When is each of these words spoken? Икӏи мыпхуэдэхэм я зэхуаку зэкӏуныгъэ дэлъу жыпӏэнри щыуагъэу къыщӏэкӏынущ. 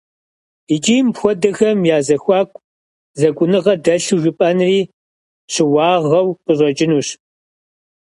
Икӏи 0.73 0.97
мыпхуэдэхэм 1.05 1.79
я 1.95 1.97
зэхуаку 2.07 2.63
зэкӏуныгъэ 3.19 3.73
дэлъу 3.83 4.19
жыпӏэнри 4.23 4.79
щыуагъэу 5.53 6.27
къыщӏэкӏынущ. 6.43 7.07